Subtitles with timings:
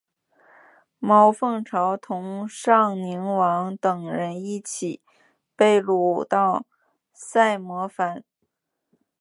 [0.97, 4.99] 毛凤朝同尚宁王等人一起
[5.55, 6.65] 被掳到
[7.13, 8.23] 萨摩藩。